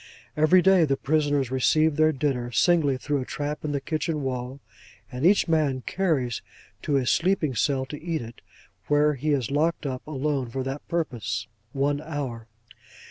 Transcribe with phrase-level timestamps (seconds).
[0.35, 4.59] Every day, the prisoners receive their dinner, singly, through a trap in the kitchen wall;
[5.11, 6.41] and each man carries his
[6.81, 8.41] to his sleeping cell to eat it,
[8.87, 12.47] where he is locked up, alone, for that purpose, one hour.